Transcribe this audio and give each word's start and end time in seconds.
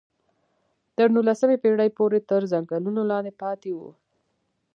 تر 0.95 1.07
نولسمې 1.15 1.57
پېړۍ 1.63 1.89
پورې 1.97 2.19
تر 2.29 2.41
ځنګلونو 2.51 3.01
لاندې 3.11 3.31
پاتې 3.41 3.69
وو. 3.77 3.89